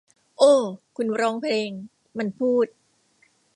[0.37, 0.53] โอ้
[0.95, 1.71] คุณร้องเพลง
[2.17, 2.65] มันพูด